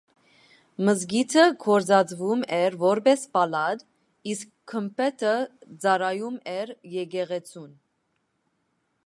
[0.87, 3.85] Մզկիթը գործածվում էր որպես պալատ,
[4.33, 5.37] իսկ գմբեթը
[5.85, 7.71] ծառայում էր եկեղեցուն։